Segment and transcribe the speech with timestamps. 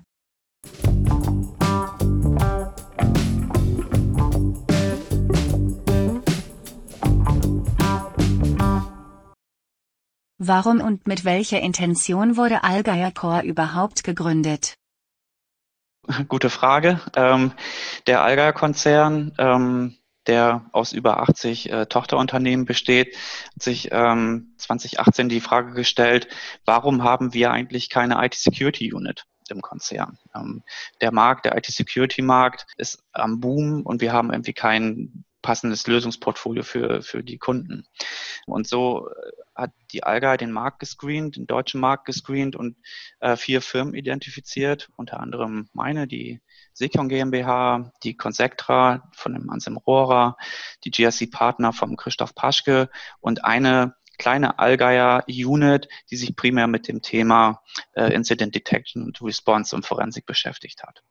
[10.41, 14.75] Warum und mit welcher Intention wurde Allgeier Core überhaupt gegründet?
[16.29, 17.01] Gute Frage.
[17.13, 17.51] Ähm,
[18.07, 23.17] der Allgeier-Konzern, ähm, der aus über 80 äh, Tochterunternehmen besteht,
[23.53, 26.29] hat sich ähm, 2018 die Frage gestellt,
[26.63, 29.25] warum haben wir eigentlich keine IT-Security-Unit?
[29.51, 30.19] im Konzern.
[30.35, 30.61] Ähm,
[31.01, 37.01] der Markt, der IT-Security-Markt ist am Boom und wir haben irgendwie kein passendes Lösungsportfolio für,
[37.01, 37.85] für die Kunden.
[38.45, 42.77] Und so äh, hat die Alga den Markt gescreent, den deutschen Markt gescreent und
[43.19, 46.41] äh, vier Firmen identifiziert, unter anderem meine, die
[46.73, 50.37] Sekion GmbH, die Consectra von dem Anselm Rohrer,
[50.83, 56.87] die GSC Partner vom Christoph Paschke und eine kleine Allgeier Unit, die sich primär mit
[56.87, 57.61] dem Thema
[57.93, 61.03] äh, Incident Detection und Response und Forensik beschäftigt hat.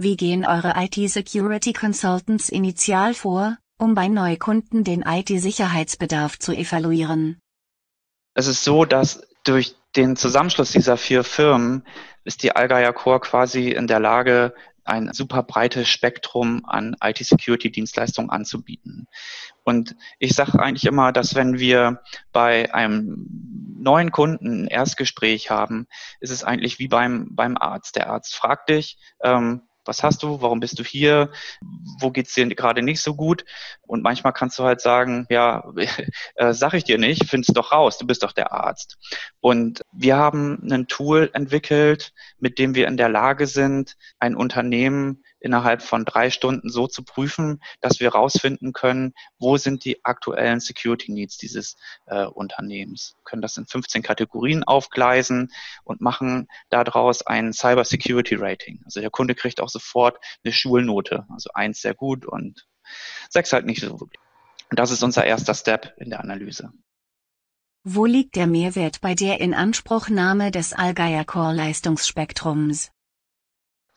[0.00, 7.40] Wie gehen eure IT-Security Consultants initial vor, um bei Neukunden den IT-Sicherheitsbedarf zu evaluieren?
[8.34, 11.84] Es ist so, dass durch den Zusammenschluss dieser vier Firmen
[12.22, 14.54] ist die Allgeier Core quasi in der Lage,
[14.84, 19.08] ein super breites Spektrum an IT-Security-Dienstleistungen anzubieten.
[19.64, 23.26] Und ich sage eigentlich immer, dass wenn wir bei einem
[23.80, 25.88] neuen Kunden ein Erstgespräch haben,
[26.20, 27.96] ist es eigentlich wie beim, beim Arzt.
[27.96, 31.32] Der Arzt fragt dich, ähm, was hast du, warum bist du hier,
[31.98, 33.44] wo geht's dir gerade nicht so gut?
[33.86, 35.64] Und manchmal kannst du halt sagen, ja,
[36.36, 38.98] äh, sag ich dir nicht, find's doch raus, du bist doch der Arzt.
[39.40, 45.24] Und wir haben ein Tool entwickelt, mit dem wir in der Lage sind, ein Unternehmen
[45.40, 50.60] innerhalb von drei Stunden so zu prüfen, dass wir herausfinden können, wo sind die aktuellen
[50.60, 51.76] Security Needs dieses
[52.06, 53.14] äh, Unternehmens.
[53.18, 55.52] Wir können das in 15 Kategorien aufgleisen
[55.84, 58.80] und machen daraus ein Cyber Security Rating.
[58.84, 62.66] Also der Kunde kriegt auch sofort eine Schulnote, also eins sehr gut und
[63.30, 64.20] sechs halt nicht so wirklich.
[64.70, 66.72] Und das ist unser erster Step in der Analyse.
[67.84, 72.90] Wo liegt der Mehrwert bei der Inanspruchnahme des Allgeier Core Leistungsspektrums?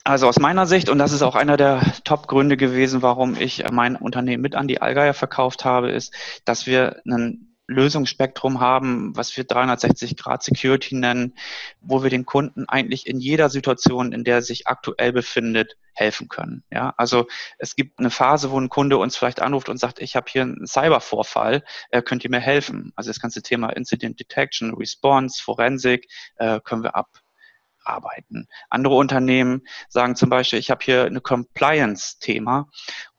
[0.03, 3.95] Also aus meiner Sicht, und das ist auch einer der Top-Gründe gewesen, warum ich mein
[3.95, 6.13] Unternehmen mit an die Allgeier verkauft habe, ist,
[6.43, 11.35] dass wir ein Lösungsspektrum haben, was wir 360 Grad Security nennen,
[11.79, 16.27] wo wir den Kunden eigentlich in jeder Situation, in der er sich aktuell befindet, helfen
[16.27, 16.63] können.
[16.71, 17.27] Ja, also
[17.59, 20.41] es gibt eine Phase, wo ein Kunde uns vielleicht anruft und sagt, ich habe hier
[20.41, 22.91] einen Cybervorfall, äh, könnt ihr mir helfen?
[22.95, 26.07] Also das ganze Thema Incident Detection, Response, Forensik
[26.37, 27.09] äh, können wir ab
[27.83, 28.47] arbeiten.
[28.69, 32.69] Andere Unternehmen sagen zum Beispiel, ich habe hier eine Compliance-Thema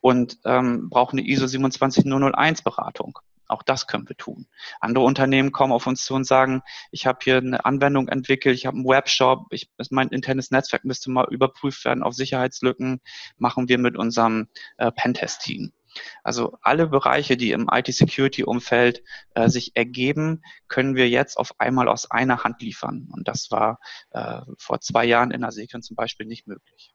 [0.00, 3.18] und ähm, brauche eine ISO 27001 Beratung.
[3.52, 4.46] Auch das können wir tun.
[4.80, 8.64] Andere Unternehmen kommen auf uns zu und sagen, ich habe hier eine Anwendung entwickelt, ich
[8.64, 13.02] habe einen Webshop, ich, mein internes Netzwerk müsste mal überprüft werden auf Sicherheitslücken,
[13.36, 14.48] machen wir mit unserem
[14.78, 15.72] äh, Pentest-Team.
[16.22, 19.02] Also alle Bereiche, die im IT-Security-Umfeld
[19.34, 23.08] äh, sich ergeben, können wir jetzt auf einmal aus einer Hand liefern.
[23.12, 23.78] Und das war
[24.10, 26.92] äh, vor zwei Jahren in Asekren zum Beispiel nicht möglich.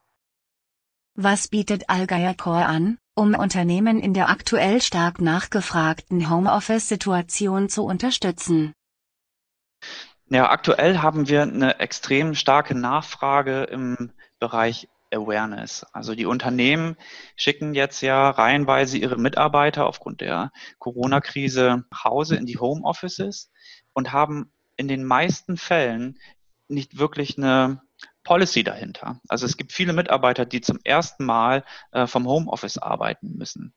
[1.14, 8.72] Was bietet Allgeier Core an, um Unternehmen in der aktuell stark nachgefragten Homeoffice-Situation zu unterstützen?
[10.30, 15.84] Ja, aktuell haben wir eine extrem starke Nachfrage im Bereich Awareness.
[15.92, 16.96] Also die Unternehmen
[17.36, 23.50] schicken jetzt ja reihenweise ihre Mitarbeiter aufgrund der Corona-Krise nach Hause in die Homeoffices
[23.92, 26.18] und haben in den meisten Fällen
[26.68, 27.82] nicht wirklich eine
[28.22, 29.20] Policy dahinter.
[29.28, 33.74] Also es gibt viele Mitarbeiter, die zum ersten Mal äh, vom Homeoffice arbeiten müssen.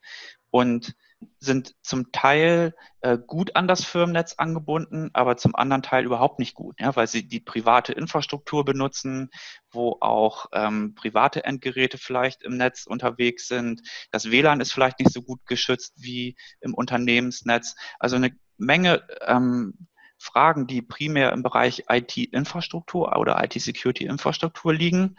[0.51, 0.95] Und
[1.39, 6.55] sind zum Teil äh, gut an das Firmennetz angebunden, aber zum anderen Teil überhaupt nicht
[6.55, 9.29] gut, ja, weil sie die private Infrastruktur benutzen,
[9.69, 13.81] wo auch ähm, private Endgeräte vielleicht im Netz unterwegs sind.
[14.11, 17.75] Das WLAN ist vielleicht nicht so gut geschützt wie im Unternehmensnetz.
[17.99, 19.87] Also eine Menge ähm,
[20.17, 25.17] Fragen, die primär im Bereich IT-Infrastruktur oder IT-Security-Infrastruktur liegen.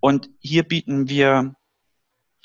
[0.00, 1.54] Und hier bieten wir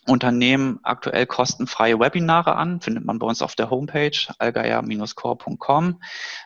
[0.07, 6.01] Unternehmen aktuell kostenfreie Webinare an, findet man bei uns auf der Homepage algeier-core.com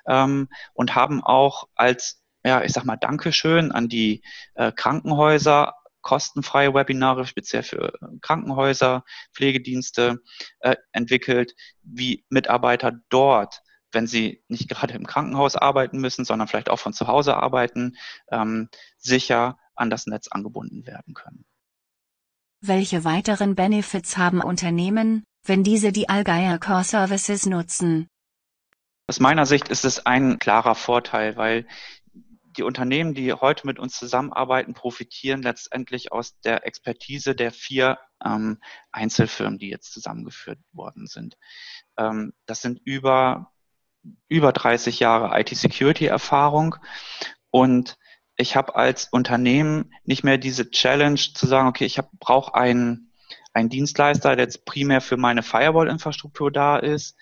[0.08, 4.24] ähm, und haben auch als, ja, ich sag mal, Dankeschön an die
[4.56, 9.04] äh, Krankenhäuser kostenfreie Webinare speziell für Krankenhäuser,
[9.34, 10.20] Pflegedienste
[10.60, 13.62] äh, entwickelt, wie Mitarbeiter dort
[13.96, 17.96] wenn sie nicht gerade im Krankenhaus arbeiten müssen, sondern vielleicht auch von zu Hause arbeiten,
[18.30, 21.46] ähm, sicher an das Netz angebunden werden können.
[22.68, 28.08] Welche weiteren Benefits haben Unternehmen, wenn diese die Allgeier Core Services nutzen?
[29.08, 31.68] Aus meiner Sicht ist es ein klarer Vorteil, weil
[32.58, 38.60] die Unternehmen, die heute mit uns zusammenarbeiten, profitieren letztendlich aus der Expertise der vier ähm,
[38.92, 41.38] Einzelfirmen, die jetzt zusammengeführt worden sind.
[41.98, 43.52] Ähm, das sind über,
[44.28, 46.78] über 30 Jahre IT-Security-Erfahrung
[47.52, 47.96] und
[48.38, 53.12] ich habe als Unternehmen nicht mehr diese Challenge zu sagen, okay, ich brauche einen,
[53.54, 57.16] einen Dienstleister, der jetzt primär für meine Firewall-Infrastruktur da ist,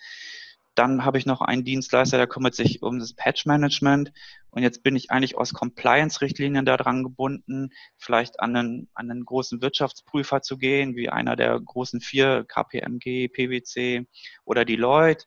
[0.74, 4.12] dann habe ich noch einen Dienstleister, der kümmert sich um das Patch-Management.
[4.50, 9.62] Und jetzt bin ich eigentlich aus Compliance-Richtlinien daran gebunden, vielleicht an einen, an einen großen
[9.62, 14.06] Wirtschaftsprüfer zu gehen, wie einer der großen vier, KPMG, PwC
[14.44, 15.24] oder Deloitte,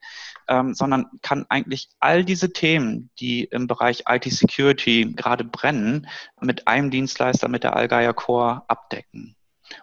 [0.48, 6.08] ähm, sondern kann eigentlich all diese Themen, die im Bereich IT-Security gerade brennen,
[6.42, 9.36] mit einem Dienstleister, mit der Allgeier Core abdecken.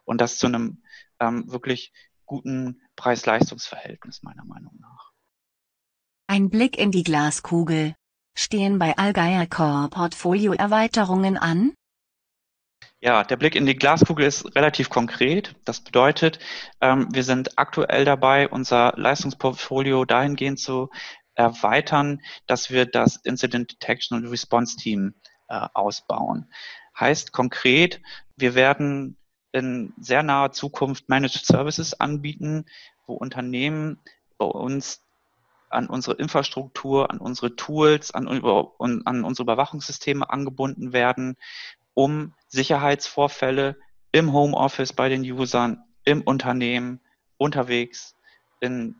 [0.05, 0.83] Und das zu einem
[1.21, 1.93] ähm, wirklich
[2.27, 5.14] guten Preis-Leistungs-Verhältnis meiner Meinung nach.
[6.35, 7.95] Ein Blick in die Glaskugel.
[8.37, 11.75] Stehen bei Allgeier Core Portfolio-Erweiterungen an?
[13.01, 15.55] Ja, der Blick in die Glaskugel ist relativ konkret.
[15.65, 16.41] Das bedeutet,
[16.81, 20.91] ähm, wir sind aktuell dabei, unser Leistungsportfolio dahingehend zu
[21.37, 25.15] erweitern, dass wir das Incident Detection und Response Team
[25.47, 26.53] äh, ausbauen.
[26.99, 28.03] Heißt konkret,
[28.35, 29.19] wir werden
[29.53, 32.65] in sehr naher Zukunft Managed Services anbieten,
[33.07, 34.01] wo Unternehmen
[34.37, 35.04] bei uns
[35.75, 41.37] an unsere Infrastruktur, an unsere Tools, an, an unsere Überwachungssysteme angebunden werden,
[41.95, 43.77] um Sicherheitsvorfälle
[44.13, 47.01] im Homeoffice bei den Usern, im Unternehmen,
[47.37, 48.15] unterwegs,
[48.61, 48.97] in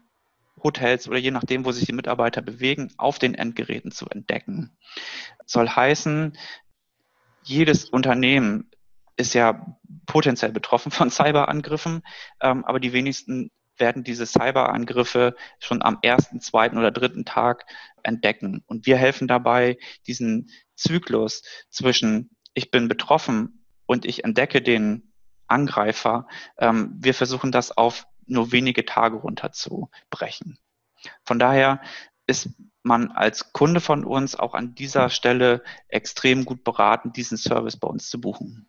[0.63, 4.77] Hotels oder je nachdem, wo sich die Mitarbeiter bewegen, auf den Endgeräten zu entdecken.
[5.47, 6.37] soll heißen,
[7.43, 8.71] jedes Unternehmen
[9.17, 12.03] ist ja potenziell betroffen von Cyberangriffen,
[12.41, 17.65] ähm, aber die wenigsten werden diese Cyberangriffe schon am ersten, zweiten oder dritten Tag
[18.03, 18.63] entdecken.
[18.67, 25.13] Und wir helfen dabei, diesen Zyklus zwischen ich bin betroffen und ich entdecke den
[25.47, 26.27] Angreifer,
[26.59, 30.59] ähm, wir versuchen das auf nur wenige Tage runterzubrechen.
[31.25, 31.81] Von daher
[32.27, 32.49] ist
[32.83, 37.89] man als Kunde von uns auch an dieser Stelle extrem gut beraten, diesen Service bei
[37.89, 38.69] uns zu buchen.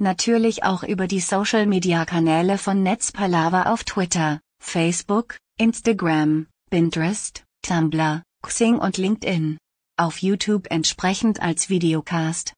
[0.00, 8.96] Natürlich auch über die Social-Media-Kanäle von Netzpalava auf Twitter, Facebook, Instagram, Pinterest, Tumblr, Xing und
[8.96, 9.56] LinkedIn.
[9.96, 12.54] Auf YouTube entsprechend als Videocast.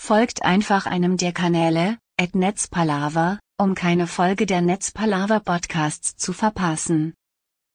[0.00, 7.12] Folgt einfach einem der Kanäle, at Netzpalava, um keine Folge der Netzpalava Podcasts zu verpassen.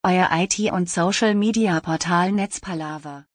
[0.03, 3.25] Euer IT- und Social-Media-Portal Netzpalava.